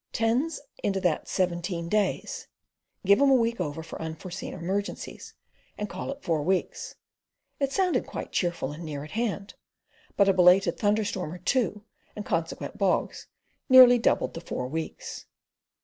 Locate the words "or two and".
11.31-12.25